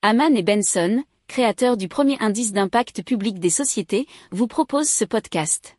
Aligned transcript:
Haman 0.00 0.36
et 0.36 0.44
Benson, 0.44 1.02
créateurs 1.26 1.76
du 1.76 1.88
premier 1.88 2.16
indice 2.20 2.52
d'impact 2.52 3.02
public 3.02 3.40
des 3.40 3.50
sociétés, 3.50 4.06
vous 4.30 4.46
proposent 4.46 4.88
ce 4.88 5.04
podcast. 5.04 5.76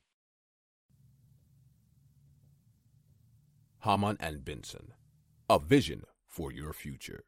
Haman 3.82 4.18
and 4.22 4.40
Benson, 4.46 4.84
a 5.48 5.58
vision 5.58 6.02
for 6.28 6.52
your 6.52 6.74
future. 6.74 7.22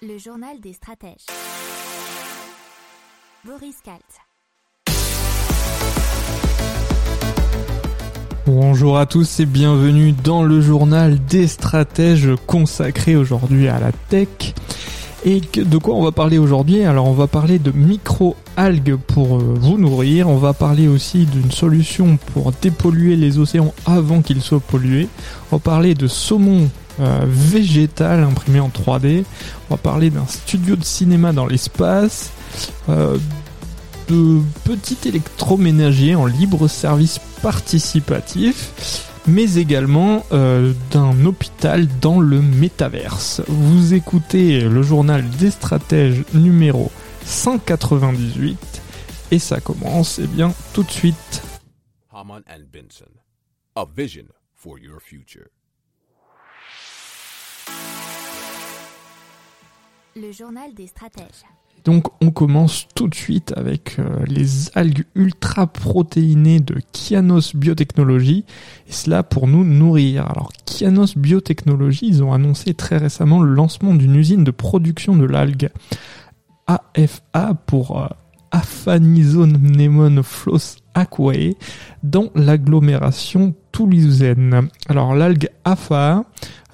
Le 0.00 0.16
journal 0.16 0.58
des 0.58 0.72
stratèges. 0.72 1.26
Boris 3.44 3.76
Kalt. 3.82 4.31
Bonjour 8.44 8.98
à 8.98 9.06
tous 9.06 9.38
et 9.38 9.46
bienvenue 9.46 10.10
dans 10.10 10.42
le 10.42 10.60
journal 10.60 11.24
des 11.26 11.46
stratèges 11.46 12.30
consacré 12.48 13.14
aujourd'hui 13.14 13.68
à 13.68 13.78
la 13.78 13.92
tech. 14.08 14.26
Et 15.24 15.40
de 15.40 15.78
quoi 15.78 15.94
on 15.94 16.02
va 16.02 16.10
parler 16.10 16.38
aujourd'hui? 16.38 16.82
Alors 16.82 17.06
on 17.06 17.12
va 17.12 17.28
parler 17.28 17.60
de 17.60 17.70
micro-algues 17.70 18.96
pour 18.96 19.36
euh, 19.36 19.54
vous 19.60 19.78
nourrir, 19.78 20.28
on 20.28 20.38
va 20.38 20.54
parler 20.54 20.88
aussi 20.88 21.26
d'une 21.26 21.52
solution 21.52 22.18
pour 22.34 22.50
dépolluer 22.60 23.14
les 23.14 23.38
océans 23.38 23.72
avant 23.86 24.22
qu'ils 24.22 24.42
soient 24.42 24.58
pollués, 24.58 25.06
on 25.52 25.56
va 25.56 25.60
parler 25.60 25.94
de 25.94 26.08
saumon 26.08 26.68
euh, 26.98 27.20
végétal 27.24 28.24
imprimé 28.24 28.58
en 28.58 28.70
3D, 28.70 29.22
on 29.70 29.74
va 29.74 29.78
parler 29.78 30.10
d'un 30.10 30.26
studio 30.26 30.74
de 30.74 30.84
cinéma 30.84 31.32
dans 31.32 31.46
l'espace, 31.46 32.32
euh, 32.88 33.18
de 34.08 34.40
petits 34.64 35.08
électroménagers 35.08 36.14
en 36.14 36.26
libre 36.26 36.68
service 36.68 37.18
participatif, 37.42 39.10
mais 39.26 39.54
également 39.54 40.24
euh, 40.32 40.72
d'un 40.90 41.24
hôpital 41.24 41.86
dans 42.00 42.20
le 42.20 42.40
métaverse. 42.40 43.42
Vous 43.48 43.94
écoutez 43.94 44.60
le 44.62 44.82
journal 44.82 45.28
des 45.30 45.50
stratèges 45.50 46.24
numéro 46.34 46.90
198 47.24 48.82
et 49.30 49.38
ça 49.38 49.60
commence 49.60 50.18
eh 50.22 50.26
bien 50.26 50.52
tout 50.74 50.82
de 50.82 50.90
suite. 50.90 51.42
Haman 52.12 52.42
and 52.48 52.64
Benson, 52.72 53.10
a 53.74 53.84
vision 53.96 54.26
for 54.54 54.78
your 54.78 55.00
future. 55.00 55.48
Le 60.14 60.30
journal 60.30 60.74
des 60.74 60.86
stratèges. 60.86 61.44
Donc 61.84 62.06
on 62.20 62.30
commence 62.30 62.86
tout 62.94 63.08
de 63.08 63.14
suite 63.14 63.52
avec 63.56 63.98
euh, 63.98 64.24
les 64.26 64.70
algues 64.76 65.04
ultra 65.14 65.66
protéinées 65.66 66.60
de 66.60 66.76
Kianos 66.92 67.56
Biotechnology 67.56 68.44
et 68.86 68.92
cela 68.92 69.22
pour 69.22 69.48
nous 69.48 69.64
nourrir. 69.64 70.28
Alors 70.30 70.52
Kianos 70.64 71.16
Biotechnology, 71.16 72.06
ils 72.06 72.22
ont 72.22 72.32
annoncé 72.32 72.74
très 72.74 72.98
récemment 72.98 73.40
le 73.40 73.52
lancement 73.52 73.94
d'une 73.94 74.14
usine 74.14 74.44
de 74.44 74.50
production 74.50 75.16
de 75.16 75.24
l'algue 75.24 75.70
AFA 76.66 77.54
pour 77.66 78.00
euh, 78.00 78.06
Aphanizonemon 78.52 80.22
floss 80.22 80.76
aquae 80.94 81.54
dans 82.02 82.30
l'agglomération 82.34 83.54
toulousaine. 83.72 84.68
Alors 84.88 85.14
l'algue 85.14 85.48
AFA, 85.64 86.24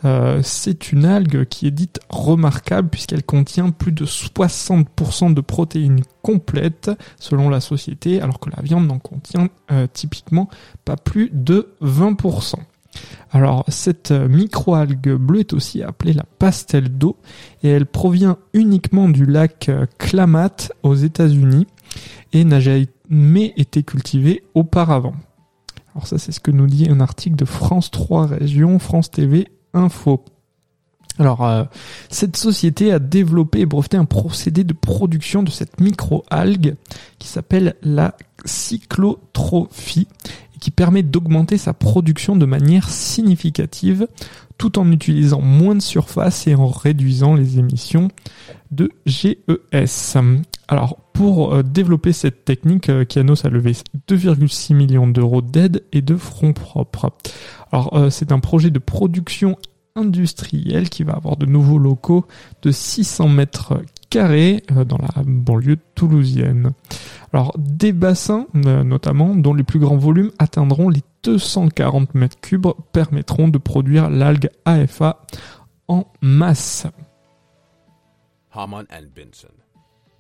euh, 0.05 0.41
c'est 0.43 0.93
une 0.93 1.05
algue 1.05 1.45
qui 1.47 1.67
est 1.67 1.73
dite 1.73 2.01
remarquable 2.09 2.89
puisqu'elle 2.89 3.25
contient 3.25 3.71
plus 3.71 3.93
de 3.93 4.05
60% 4.05 5.35
de 5.35 5.41
protéines 5.41 6.03
complètes 6.23 6.91
selon 7.19 7.49
la 7.49 7.61
société, 7.61 8.21
alors 8.21 8.39
que 8.39 8.51
la 8.51 8.63
viande 8.63 8.87
n'en 8.87 8.99
contient 8.99 9.49
euh, 9.73 9.87
typiquement 9.93 10.49
pas 10.85 10.97
plus 10.97 11.31
de 11.33 11.75
20%. 11.83 12.57
Alors 13.31 13.65
cette 13.69 14.13
microalgue 14.13 15.15
bleue 15.15 15.41
est 15.41 15.53
aussi 15.53 15.83
appelée 15.83 16.13
la 16.13 16.25
pastel 16.39 16.89
d'eau 16.97 17.17
et 17.63 17.69
elle 17.69 17.87
provient 17.87 18.39
uniquement 18.55 19.09
du 19.09 19.27
lac 19.27 19.69
euh, 19.69 19.87
Klamath 19.99 20.73
aux 20.83 20.95
États-Unis 20.95 21.67
et 22.33 22.45
n'a 22.45 22.61
jamais 22.61 23.55
été 23.57 23.83
cultivée 23.83 24.45
auparavant. 24.55 25.15
Alors 25.95 26.07
ça 26.07 26.19
c'est 26.19 26.33
ce 26.33 26.41
que 26.41 26.51
nous 26.51 26.67
dit 26.67 26.89
un 26.89 27.01
article 27.01 27.37
de 27.37 27.45
France 27.45 27.91
3 27.91 28.27
Régions, 28.27 28.79
France 28.79 29.11
TV 29.11 29.49
Info. 29.75 30.25
Alors, 31.19 31.45
euh, 31.45 31.65
cette 32.11 32.37
société 32.37 32.93
a 32.93 32.99
développé 32.99 33.61
et 33.61 33.67
breveté 33.67 33.97
un 33.97 34.05
procédé 34.05 34.65
de 34.65 34.73
production 34.73 35.43
de 35.43 35.51
cette 35.51 35.81
micro-algue 35.81 36.77
qui 37.19 37.29
s'appelle 37.29 37.75
la 37.83 38.15
cyclotrophie 38.45 40.07
et 40.55 40.59
qui 40.59 40.71
permet 40.71 41.03
d'augmenter 41.03 41.59
sa 41.59 41.75
production 41.75 42.37
de 42.37 42.47
manière 42.47 42.89
significative 42.89 44.07
tout 44.59 44.79
en 44.79 44.91
utilisant 44.91 45.41
moins 45.41 45.75
de 45.75 45.83
surface 45.83 46.47
et 46.47 46.55
en 46.55 46.67
réduisant 46.67 47.35
les 47.35 47.59
émissions 47.59 48.09
de 48.71 48.91
GES. 49.07 50.17
Alors, 50.67 50.99
pour 51.19 51.53
euh, 51.53 51.65
développer 51.65 52.13
cette 52.13 52.45
technique, 52.45 52.89
euh, 52.89 53.05
Kianos 53.05 53.45
a 53.45 53.49
levé 53.49 53.73
2,6 54.09 54.73
millions 54.73 55.09
d'euros 55.09 55.43
d'aide 55.43 55.83
et 55.91 56.01
de 56.01 56.15
fonds 56.15 56.53
propres. 56.53 57.11
Alors, 57.73 57.97
euh, 57.97 58.09
c'est 58.09 58.31
un 58.31 58.39
projet 58.39 58.71
de 58.71 58.79
production 58.79 59.59
industrielle 59.97 60.89
qui 60.89 61.03
va 61.03 61.15
avoir 61.15 61.37
de 61.37 61.45
nouveaux 61.45 61.81
locaux 61.81 62.25
de 62.63 62.71
600 62.71 63.31
mètres 63.31 63.83
carrés 64.11 64.63
dans 64.71 64.99
la 64.99 65.25
banlieue 65.27 65.79
toulousienne. 65.97 66.71
Alors, 67.33 67.53
des 67.59 67.93
bassins, 67.93 68.47
notamment, 68.55 69.35
dont 69.35 69.55
les 69.55 69.65
plus 69.65 69.81
grands 69.81 69.97
volumes 69.97 70.31
atteindront 70.39 70.89
les 70.89 71.03
240 71.25 72.15
mètres 72.15 72.39
cubes, 72.41 72.69
permettront 72.93 73.49
de 73.49 73.59
produire 73.59 74.09
l'algue 74.09 74.51
AFA 74.65 75.27
en 75.89 76.07
masse. 76.21 76.87
Haman 78.53 78.85
and 78.93 79.07
Benson, 79.17 79.49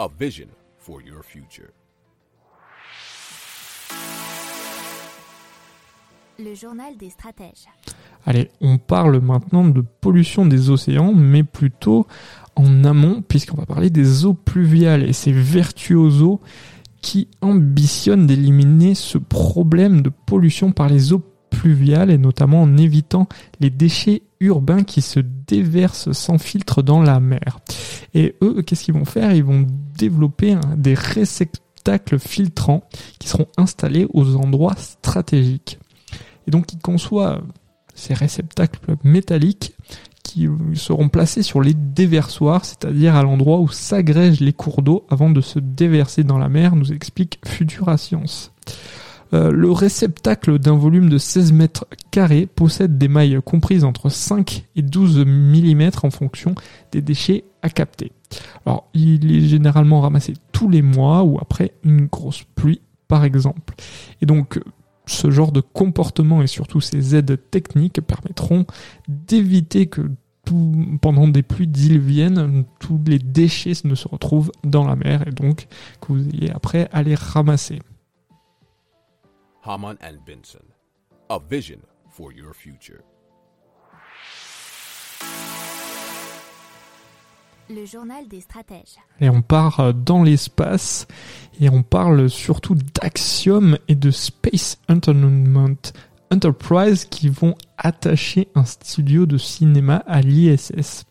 a 0.01 0.09
vision 0.19 0.49
for 0.89 1.03
your 1.03 1.23
future. 1.23 1.69
Le 6.39 6.55
journal 6.55 6.97
des 6.97 7.11
stratèges. 7.11 7.67
Allez, 8.25 8.51
on 8.63 8.79
parle 8.79 9.21
maintenant 9.21 9.69
de 9.69 9.83
pollution 9.83 10.47
des 10.47 10.71
océans, 10.71 11.13
mais 11.13 11.43
plutôt 11.43 12.07
en 12.57 12.85
amont, 12.85 13.21
puisqu'on 13.21 13.59
va 13.59 13.67
parler 13.67 13.91
des 13.91 14.25
eaux 14.25 14.33
pluviales 14.33 15.03
et 15.03 15.13
ces 15.13 15.33
virtuosos 15.33 16.41
qui 17.03 17.29
ambitionnent 17.43 18.27
d'éliminer 18.27 18.95
ce 18.95 19.19
problème 19.19 20.01
de 20.01 20.11
pollution 20.11 20.73
par 20.73 20.89
les 20.89 21.13
eaux 21.13 21.23
pluviales 21.51 22.11
et 22.11 22.19
notamment 22.19 22.63
en 22.63 22.79
évitant 22.79 23.29
les 23.61 23.71
déchets 23.71 24.23
urbains 24.41 24.85
qui 24.85 25.03
se 25.03 25.21
déversent 25.21 26.13
sans 26.13 26.39
filtre 26.39 26.83
dans 26.83 27.03
la 27.03 27.21
mer. 27.21 27.59
Et 28.15 28.37
eux, 28.43 28.63
qu'est-ce 28.63 28.85
qu'ils 28.85 28.95
vont 28.95 29.05
faire? 29.05 29.33
Ils 29.33 29.45
vont 29.45 29.67
développer 29.97 30.57
des 30.77 30.95
réceptacles 30.95 32.19
filtrants 32.19 32.85
qui 33.19 33.29
seront 33.29 33.49
installés 33.57 34.07
aux 34.13 34.37
endroits 34.37 34.77
stratégiques. 34.77 35.79
Et 36.47 36.51
donc 36.51 36.73
ils 36.73 36.79
conçoivent 36.79 37.45
ces 37.95 38.15
réceptacles 38.15 38.97
métalliques 39.05 39.75
qui 40.23 40.47
seront 40.75 41.09
placés 41.09 41.43
sur 41.43 41.63
les 41.63 41.75
déversoirs, 41.75 42.65
c'est-à-dire 42.65 43.17
à, 43.17 43.23
l'endroit 43.23 43.61
où 43.61 43.69
s'agrègent 43.69 44.41
les 44.41 44.53
cours 44.53 44.83
d'eau 44.83 45.07
avant 45.09 45.31
de 45.31 45.41
se 45.41 45.59
déverser 45.59 46.23
dans 46.23 46.39
la 46.39 46.49
mer, 46.49 46.77
nous 46.77 46.93
explique 46.93 47.41
Futura 47.47 47.97
Science. 47.97 48.53
Euh, 49.35 49.51
le 49.51 49.71
réceptacle 49.71 50.59
d'un 50.59 50.77
volume 50.77 51.09
de 51.09 51.19
16 51.19 51.53
mètres 51.53 51.87
carrés 52.11 52.47
possède 52.47 52.99
des 52.99 53.09
mailles 53.09 53.41
comprises 53.45 53.85
entre 53.85 54.09
5 54.09 54.65
et 54.77 54.83
12 54.83 55.25
mm 55.27 55.91
en 56.03 56.11
fonction 56.11 56.55
des 56.93 57.03
déchets 57.03 57.45
à 57.63 57.69
capter. 57.69 58.13
Alors, 58.67 58.89
il 58.95 59.35
est 59.35 59.47
généralement 59.47 60.01
ramassé 60.01 60.35
tous 60.53 60.69
les 60.69 60.83
mois 60.83 61.23
ou 61.25 61.39
après 61.41 61.73
une 61.85 62.07
grosse 62.07 62.45
pluie, 62.55 62.81
par 63.07 63.25
exemple. 63.25 63.75
Et 64.23 64.27
donc, 64.27 64.61
ce 65.07 65.31
genre 65.31 65.53
de 65.53 65.61
comportement 65.61 66.43
et 66.43 66.47
surtout 66.47 66.81
ces 66.81 67.17
aides 67.17 67.39
techniques 67.51 68.01
permettront 68.01 68.67
d'éviter 69.09 69.87
que 69.87 70.11
pendant 71.01 71.29
des 71.29 71.43
pluies 71.43 71.67
diluviennes, 71.67 72.65
tous 72.79 73.01
les 73.07 73.19
déchets 73.19 73.73
ne 73.85 73.95
se 73.95 74.09
retrouvent 74.09 74.53
dans 74.65 74.87
la 74.87 74.97
mer 74.97 75.27
et 75.27 75.31
donc 75.31 75.67
que 76.01 76.13
vous 76.13 76.27
ayez 76.31 76.51
après 76.51 76.89
à 76.93 77.03
les 77.03 77.15
ramasser. 77.15 77.81
Haman 79.69 79.99
and 80.01 80.25
Benson, 80.25 80.65
a 81.29 81.39
vision 81.39 81.81
for 82.09 82.33
your 82.33 82.55
future. 82.55 83.03
Le 87.69 87.85
journal 87.85 88.27
des 88.29 88.41
stratèges. 88.41 88.97
Et 89.21 89.29
on 89.29 89.43
part 89.43 89.81
euh, 89.81 89.93
dans 89.93 90.23
l'espace 90.23 91.07
et 91.61 91.69
on 91.69 91.83
parle 91.83 92.31
surtout 92.31 92.77
d'Axiom 92.77 93.77
et 93.89 93.95
de 93.95 94.11
Space 94.11 94.79
Entertainment 94.89 95.77
Enterprise 96.31 97.05
qui 97.05 97.29
vont 97.29 97.55
attacher 97.77 98.49
un 98.55 98.65
studio 98.65 99.27
de 99.27 99.37
cinéma 99.37 99.97
à 100.07 100.23
l'ISS. 100.23 101.05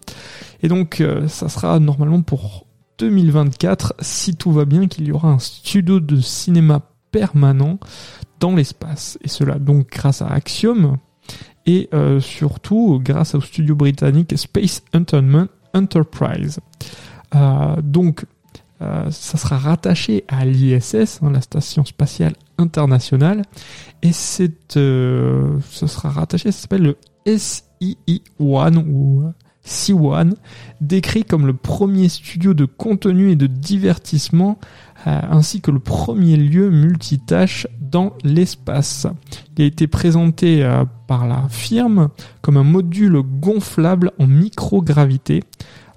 Et 0.63 0.67
donc 0.67 0.99
euh, 0.99 1.27
ça 1.27 1.47
sera 1.47 1.79
normalement 1.79 2.23
pour 2.23 2.65
2024 2.97 3.93
si 3.99 4.35
tout 4.35 4.51
va 4.51 4.65
bien 4.65 4.87
qu'il 4.87 5.05
y 5.05 5.11
aura 5.11 5.29
un 5.29 5.37
studio 5.37 5.99
de 5.99 6.19
cinéma 6.19 6.81
permanent 7.17 7.79
dans 8.39 8.55
l'espace. 8.55 9.17
Et 9.23 9.27
cela 9.27 9.55
donc 9.55 9.89
grâce 9.89 10.21
à 10.21 10.27
Axiom 10.27 10.97
et 11.65 11.89
euh, 11.93 12.19
surtout 12.19 13.01
grâce 13.03 13.33
au 13.33 13.41
studio 13.41 13.75
britannique 13.75 14.37
Space 14.37 14.83
Entertainment 14.93 15.47
Enterprise. 15.73 16.59
Euh, 17.35 17.81
donc, 17.81 18.25
euh, 18.81 19.09
ça 19.09 19.37
sera 19.39 19.57
rattaché 19.57 20.23
à 20.27 20.45
l'ISS, 20.45 21.19
hein, 21.23 21.31
la 21.31 21.41
station 21.41 21.83
spatiale 21.85 22.33
internationale, 22.59 23.41
et 24.03 24.13
c'est, 24.13 24.53
ce 24.69 25.59
sera 25.71 26.09
rattaché, 26.09 26.51
ça 26.51 26.61
s'appelle 26.61 26.83
le 26.83 26.97
SII-1 27.25 28.85
ou 28.87 29.23
C1, 29.67 30.33
décrit 30.81 31.23
comme 31.23 31.45
le 31.45 31.53
premier 31.53 32.09
studio 32.09 32.53
de 32.53 32.65
contenu 32.65 33.31
et 33.31 33.35
de 33.35 33.47
divertissement, 33.47 34.57
euh, 35.05 35.19
ainsi 35.29 35.61
que 35.61 35.71
le 35.71 35.79
premier 35.79 36.37
lieu 36.37 36.69
multitâche 36.69 37.67
dans 37.79 38.13
l'espace. 38.23 39.07
Il 39.57 39.63
a 39.63 39.67
été 39.67 39.87
présenté 39.87 40.63
euh, 40.63 40.85
par 41.07 41.27
la 41.27 41.47
firme 41.49 42.09
comme 42.41 42.57
un 42.57 42.63
module 42.63 43.21
gonflable 43.21 44.11
en 44.19 44.27
microgravité, 44.27 45.43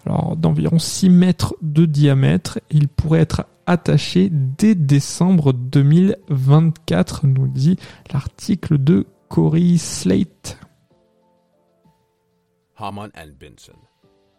alors 0.07 0.37
d'environ 0.37 0.79
6 0.79 1.11
mètres 1.11 1.55
de 1.63 1.87
diamètre. 1.87 2.61
Il 2.71 2.89
pourrait 2.89 3.21
être 3.21 3.47
attaché 3.67 4.31
dès 4.31 4.75
décembre 4.75 5.53
2024, 5.53 7.27
nous 7.27 7.47
dit 7.47 7.77
l'article 8.13 8.79
de 8.79 9.07
Cory 9.29 9.79
Slate. 9.79 10.59
Haman 12.81 13.13
and 13.15 13.39
Benson. 13.39 13.77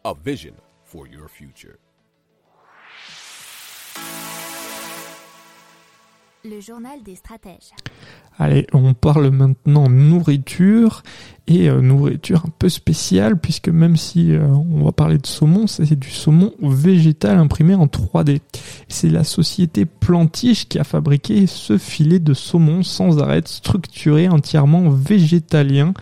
A 0.04 0.16
vision 0.16 0.56
for 0.84 1.06
your 1.06 1.28
future. 1.28 1.78
Le 6.44 6.60
journal 6.60 7.04
des 7.04 7.16
stratèges. 7.16 7.70
Allez, 8.40 8.66
on 8.74 8.96
parle 8.96 9.30
maintenant 9.30 9.88
nourriture 9.88 11.04
et 11.46 11.70
euh, 11.70 11.82
nourriture 11.82 12.46
un 12.48 12.50
peu 12.58 12.68
spéciale 12.68 13.40
puisque 13.40 13.70
même 13.70 13.96
si 13.96 14.32
euh, 14.32 14.48
on 14.48 14.84
va 14.84 14.92
parler 14.92 15.20
de 15.20 15.28
saumon, 15.28 15.68
c'est 15.68 16.00
du 16.00 16.10
saumon 16.10 16.52
végétal 16.60 17.38
imprimé 17.38 17.76
en 17.76 17.86
3D. 17.86 18.40
C'est 18.88 19.10
la 19.10 19.24
société 19.24 19.86
Plantiche 19.86 20.68
qui 20.68 20.80
a 20.80 20.84
fabriqué 20.84 21.46
ce 21.46 21.78
filet 21.78 22.18
de 22.18 22.34
saumon 22.34 22.82
sans 22.82 23.20
arrêt 23.20 23.44
structuré 23.46 24.28
entièrement 24.28 24.90
végétalien 24.90 25.94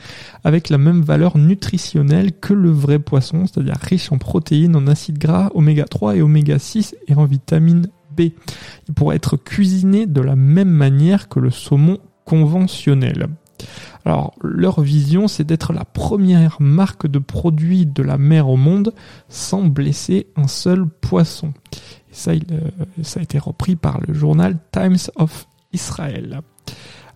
avec 0.45 0.69
la 0.69 0.77
même 0.77 1.01
valeur 1.01 1.37
nutritionnelle 1.37 2.31
que 2.31 2.53
le 2.53 2.69
vrai 2.69 2.99
poisson, 2.99 3.45
c'est-à-dire 3.45 3.75
riche 3.81 4.13
en 4.13 4.17
protéines, 4.17 4.77
en 4.77 4.87
acides 4.87 5.17
gras, 5.17 5.49
oméga 5.53 5.83
3 5.83 6.15
et 6.15 6.21
oméga 6.21 6.59
6 6.59 6.95
et 7.09 7.15
en 7.15 7.25
vitamine 7.25 7.89
Il 8.87 8.93
pourrait 8.93 9.15
être 9.15 9.37
cuisiné 9.37 10.05
de 10.05 10.21
la 10.21 10.35
même 10.35 10.69
manière 10.69 11.29
que 11.29 11.39
le 11.39 11.51
saumon 11.51 11.99
conventionnel. 12.25 13.27
Alors, 14.05 14.33
leur 14.41 14.81
vision, 14.81 15.27
c'est 15.27 15.43
d'être 15.43 15.73
la 15.73 15.85
première 15.85 16.61
marque 16.61 17.07
de 17.07 17.19
produits 17.19 17.85
de 17.85 18.01
la 18.01 18.17
mer 18.17 18.47
au 18.49 18.55
monde 18.55 18.93
sans 19.27 19.63
blesser 19.63 20.27
un 20.35 20.47
seul 20.47 20.85
poisson. 20.87 21.53
Et 22.11 22.13
ça, 22.13 22.31
euh, 22.31 22.69
ça 23.03 23.19
a 23.19 23.23
été 23.23 23.37
repris 23.37 23.75
par 23.75 23.99
le 24.07 24.13
journal 24.13 24.57
Times 24.71 24.97
of 25.15 25.47
Israel. 25.73 26.41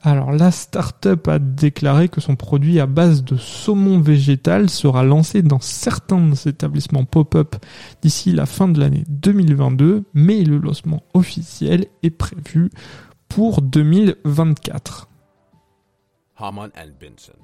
Alors, 0.06 0.34
la 0.34 0.52
start-up 0.52 1.30
a 1.30 1.40
déclaré 1.40 2.10
que 2.10 2.20
son 2.20 2.36
produit 2.36 2.82
à 2.82 2.86
base 2.86 3.24
de 3.24 3.38
saumon 3.38 4.02
végétal 4.02 4.70
sera 4.70 5.06
lancé 5.06 5.42
dans 5.42 5.62
certains 5.62 6.34
établissements 6.46 7.06
pop-up 7.06 7.56
d'ici 8.02 8.34
la 8.34 8.46
fin 8.46 8.68
de 8.68 8.82
l'année 8.82 9.06
2022, 9.08 10.04
mais 10.14 10.44
le 10.44 10.58
lancement 10.58 11.04
officiel 11.14 11.88
est 12.04 12.10
prévu 12.10 12.70
pour 13.30 13.62
2024. 13.62 15.08
Haman 16.36 16.70
and 16.76 16.92
Benson. 17.00 17.40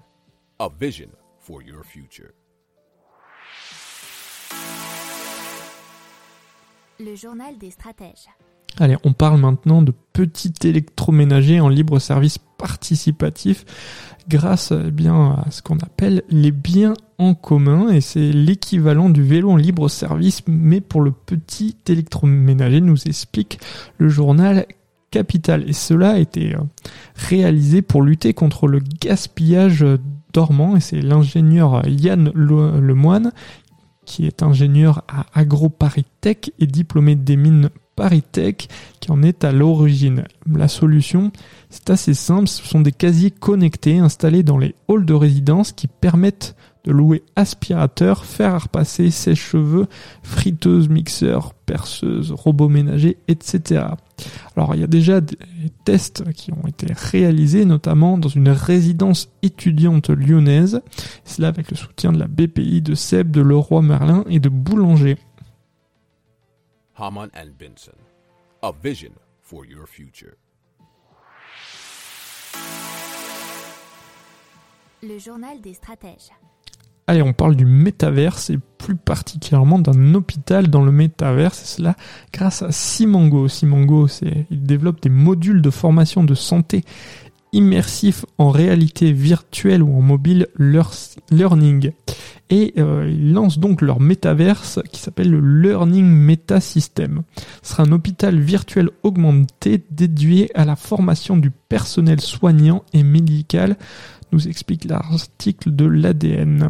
A 0.60 0.68
vision 0.68 1.10
for 1.38 1.62
your 1.62 1.86
future. 1.86 2.34
Le 7.00 7.16
journal 7.16 7.58
des 7.58 7.72
stratèges. 7.72 8.28
Allez, 8.78 8.96
on 9.04 9.14
parle 9.14 9.40
maintenant 9.42 9.82
de 9.82 9.94
petits 10.14 10.54
électroménagers 10.64 11.60
en 11.60 11.70
libre 11.70 12.00
service 12.00 12.38
participatif 12.58 13.66
grâce 14.30 14.72
eh 14.72 14.92
bien 14.92 15.32
à 15.46 15.52
ce 15.52 15.62
qu'on 15.62 15.78
appelle 15.78 16.24
les 16.30 16.52
biens 16.52 16.94
en 17.18 17.34
commun. 17.34 17.90
Et 17.90 18.00
c'est 18.02 18.32
l'équivalent 18.32 19.10
du 19.10 19.24
vélo 19.24 19.52
en 19.52 19.56
libre 19.58 19.90
service 19.90 20.44
mais 20.48 20.82
pour 20.82 21.02
le 21.02 21.12
petit 21.12 21.76
électroménager 21.88 22.80
nous 22.80 23.02
explique 23.06 23.60
le 23.98 24.08
journal 24.10 24.66
Capital. 25.12 25.68
Et 25.68 25.74
cela 25.74 26.12
a 26.12 26.18
été 26.20 26.56
euh, 26.56 26.60
réalisé 27.16 27.82
pour 27.82 28.04
lutter 28.04 28.34
contre 28.34 28.68
le 28.68 28.80
gaspillage 29.02 29.84
dormant. 30.34 30.76
Et 30.78 30.80
c'est 30.82 31.02
l'ingénieur 31.02 31.82
Yann 31.88 32.32
Le- 32.36 32.80
Lemoine 32.80 33.32
qui 34.10 34.26
est 34.26 34.42
ingénieur 34.42 35.04
à 35.08 35.28
AgroParisTech 35.40 36.52
et 36.58 36.66
diplômé 36.66 37.14
des 37.16 37.38
mines 37.38 37.70
ParisTech 37.96 38.68
qui 39.00 39.12
en 39.12 39.22
est 39.22 39.44
à 39.44 39.52
l'origine. 39.52 40.24
La 40.52 40.68
solution, 40.68 41.32
c'est 41.70 41.92
assez 41.92 42.16
simple, 42.16 42.48
ce 42.48 42.66
sont 42.66 42.82
des 42.82 42.92
casiers 42.92 43.30
connectés 43.30 44.00
installés 44.00 44.42
dans 44.42 44.58
les 44.58 44.74
halls 44.90 45.06
de 45.06 45.14
résidence 45.14 45.74
qui 45.74 45.86
permettent 45.86 46.56
de 46.86 46.92
louer 46.92 47.24
aspirateur, 47.36 48.26
fer 48.26 48.54
à 48.54 48.60
repasser, 48.60 49.12
sèche-cheveux, 49.12 49.88
friteuse, 50.24 50.90
mixeur, 50.90 51.54
perceuse, 51.54 52.32
robot 52.32 52.70
ménager, 52.70 53.18
etc. 53.28 53.86
Alors 54.56 54.76
il 54.76 54.82
y 54.82 54.84
a 54.84 54.88
déjà 54.88 55.22
des 55.22 55.38
tests 55.84 56.32
qui 56.34 56.52
ont 56.52 56.68
été 56.68 56.88
réalisés, 56.94 57.66
notamment 57.66 58.18
dans 58.18 58.30
une 58.30 58.50
résidence 58.50 59.30
étudiante 59.42 60.10
lyonnaise, 60.10 60.82
cela 61.26 61.50
avec 61.50 61.70
le 61.72 61.78
soutien 61.78 62.12
de 62.12 62.20
la 62.20 62.28
BPI, 62.28 62.82
de 62.82 62.96
Seb, 62.96 63.32
de 63.32 63.42
Leroy 63.42 63.82
Merlin 63.82 64.24
et 64.30 64.40
de 64.40 64.50
Boulanger. 64.50 65.18
Haman 66.96 67.30
and 67.34 67.52
Benson. 67.58 67.98
A 68.62 68.72
vision 68.84 69.12
for 69.42 69.66
your 69.66 69.88
future. 69.88 70.36
Le 75.02 75.18
journal 75.18 75.62
des 75.62 75.76
stratèges. 75.76 76.30
Allez, 77.10 77.24
on 77.24 77.34
parle 77.34 77.56
du 77.56 77.66
métaverse 77.66 78.52
et 78.52 78.60
plus 78.78 78.96
particulièrement 78.96 79.80
d'un 79.80 80.14
hôpital 80.14 80.68
dans 80.68 80.84
le 80.84 80.92
métaverse. 80.92 81.60
Et 81.64 81.66
cela 81.66 81.96
grâce 82.32 82.62
à 82.62 82.72
Simango. 82.72 83.48
Simango, 83.48 84.08
c'est, 84.08 84.46
il 84.52 84.62
développe 84.62 85.02
des 85.02 85.10
modules 85.10 85.64
de 85.64 85.72
formation 85.72 86.24
de 86.24 86.36
santé 86.36 86.84
immersifs 87.52 88.28
en 88.38 88.52
réalité 88.52 89.12
virtuelle 89.12 89.82
ou 89.82 89.98
en 89.98 90.02
mobile 90.02 90.50
lear- 90.56 90.94
learning. 91.32 91.94
Et 92.52 92.76
euh, 92.78 93.10
ils 93.10 93.34
lancent 93.34 93.58
donc 93.58 93.82
leur 93.82 94.00
métaverse 94.00 94.80
qui 94.92 95.00
s'appelle 95.02 95.32
le 95.32 95.62
Learning 95.62 96.06
Meta 96.06 96.60
System. 96.62 97.24
Ce 97.64 97.72
sera 97.72 97.84
un 97.84 97.92
hôpital 97.92 98.40
virtuel 98.40 98.92
augmenté 99.02 99.84
dédié 99.90 100.52
à 100.56 100.64
la 100.64 100.76
formation 100.76 101.38
du 101.38 101.50
personnel 101.50 102.22
soignant 102.22 102.84
et 102.94 103.02
médical 103.02 103.78
nous 104.32 104.48
explique 104.48 104.86
l'article 104.86 105.76
de 105.76 105.86
l'ADN. 105.86 106.70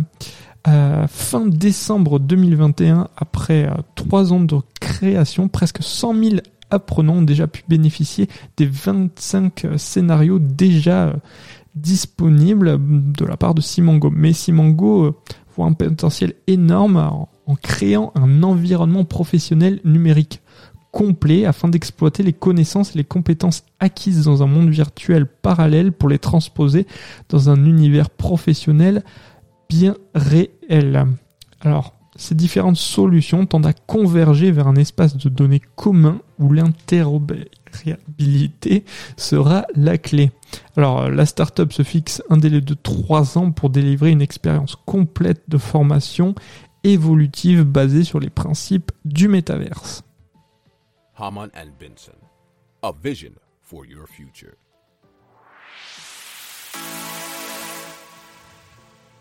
Euh, 0.68 1.08
fin 1.08 1.46
décembre 1.46 2.20
2021, 2.20 3.08
après 3.16 3.66
euh, 3.66 3.75
trois 3.96 4.34
ans 4.34 4.42
de 4.42 4.58
création, 4.82 5.48
presque 5.48 5.82
100 5.82 6.13
000 6.24 6.36
apprenants 6.70 7.18
ont 7.18 7.22
déjà 7.22 7.48
pu 7.48 7.63
bénéficier 7.68 8.28
des 8.58 8.66
25 8.66 9.66
euh, 9.66 9.78
scénarios 9.78 10.39
déjà 10.39 11.16
disponibles 11.75 12.78
de 13.13 13.25
la 13.25 13.38
part 13.38 13.56
de 13.56 13.62
Simango. 13.62 14.10
Mais 14.10 14.34
Simango 14.34 15.18
voit 15.56 15.68
un 15.68 15.74
potentiel 15.74 16.34
énorme 16.48 16.98
en 16.98 17.56
créant 17.56 18.12
un 18.16 18.44
environnement 18.44 19.06
professionnel 19.06 19.80
numérique 19.86 20.42
complet 20.91 21.46
afin 21.46 21.67
d'exploiter 21.67 22.24
les 22.24 22.34
connaissances 22.34 22.96
et 22.96 22.98
les 22.98 23.03
compétences 23.03 23.63
acquises 23.79 24.25
dans 24.25 24.41
un 24.43 24.48
monde 24.48 24.69
virtuel 24.69 25.25
parallèle 25.25 25.91
pour 25.91 26.10
les 26.10 26.19
transposer 26.19 26.88
dans 27.29 27.50
un 27.50 27.65
univers 27.65 28.10
professionnel 28.10 29.03
bien 29.69 29.96
réel. 30.15 31.05
Alors, 31.62 31.93
ces 32.15 32.34
différentes 32.36 32.75
solutions 32.75 33.46
tendent 33.46 33.67
à 33.67 33.74
converger 33.74 34.51
vers 34.51 34.67
un 34.67 34.75
espace 34.75 35.15
de 35.15 35.29
données 35.29 35.62
commun 35.77 36.19
où 36.38 36.51
l'interopérabilité 36.51 38.84
sera 39.15 39.65
la 39.74 39.98
clé. 39.98 40.31
Alors, 40.75 41.10
la 41.10 41.25
startup 41.25 41.72
se 41.72 41.84
fixe 41.84 42.22
un 42.29 42.36
délai 42.36 42.60
de 42.60 42.74
3 42.74 43.38
ans 43.38 43.51
pour 43.51 43.69
délivrer 43.69 44.12
une 44.12 44.22
expérience 44.22 44.75
complète 44.86 45.43
de 45.48 45.58
formation 45.58 46.36
évolutive 46.84 47.63
basée 47.63 48.03
sur 48.03 48.19
les 48.19 48.29
principes 48.29 48.91
du 49.05 49.29
métaverse. 49.29 50.03
Haman 51.20 51.50
and 51.54 51.72
Benson. 51.78 52.16
A 52.82 52.94
vision 52.94 53.34
for 53.62 53.86
your 53.86 54.08
future. 54.08 54.56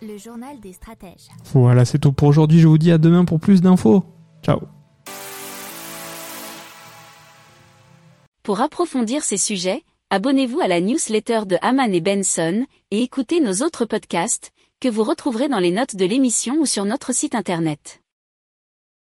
Le 0.00 0.16
journal 0.16 0.60
des 0.60 0.74
stratèges. 0.74 1.28
Voilà, 1.52 1.84
c'est 1.84 1.98
tout 1.98 2.12
pour 2.12 2.28
aujourd'hui. 2.28 2.60
Je 2.60 2.68
vous 2.68 2.78
dis 2.78 2.92
à 2.92 2.98
demain 2.98 3.24
pour 3.24 3.40
plus 3.40 3.60
d'infos. 3.60 4.04
Ciao. 4.44 4.60
Pour 8.44 8.60
approfondir 8.60 9.24
ces 9.24 9.36
sujets, 9.36 9.82
abonnez-vous 10.10 10.60
à 10.60 10.68
la 10.68 10.80
newsletter 10.80 11.40
de 11.46 11.56
Haman 11.62 11.92
et 11.92 12.00
Benson 12.00 12.64
et 12.92 13.02
écoutez 13.02 13.40
nos 13.40 13.64
autres 13.66 13.86
podcasts 13.86 14.52
que 14.80 14.88
vous 14.88 15.02
retrouverez 15.02 15.48
dans 15.48 15.58
les 15.58 15.72
notes 15.72 15.96
de 15.96 16.04
l'émission 16.04 16.58
ou 16.60 16.66
sur 16.66 16.84
notre 16.84 17.12
site 17.12 17.34
internet. 17.34 18.00